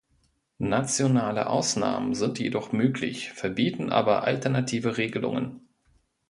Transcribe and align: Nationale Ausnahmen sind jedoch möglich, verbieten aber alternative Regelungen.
Nationale 0.57 1.45
Ausnahmen 1.47 2.15
sind 2.15 2.39
jedoch 2.39 2.71
möglich, 2.71 3.33
verbieten 3.33 3.91
aber 3.91 4.23
alternative 4.23 4.97
Regelungen. 4.97 5.69